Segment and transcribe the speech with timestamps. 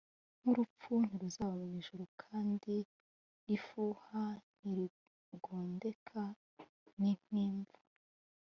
[0.39, 2.73] Nk’ urupfu ntiruzaba mwijuru Kandi
[3.55, 4.23] ifuha
[4.57, 6.21] ntirigondeka
[6.99, 7.79] ni nk’ imva